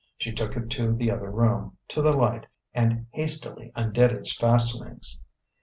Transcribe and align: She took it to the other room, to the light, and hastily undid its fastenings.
She 0.17 0.31
took 0.31 0.57
it 0.57 0.71
to 0.71 0.93
the 0.95 1.11
other 1.11 1.29
room, 1.29 1.77
to 1.89 2.01
the 2.01 2.17
light, 2.17 2.47
and 2.73 3.05
hastily 3.11 3.71
undid 3.75 4.11
its 4.11 4.35
fastenings. 4.35 5.21